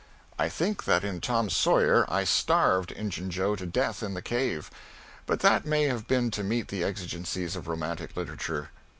[0.39, 4.71] I think that in "Tom Sawyer" I starved Injun Joe to death in the cave.
[5.27, 8.71] But that may have been to meet the exigencies of romantic literature.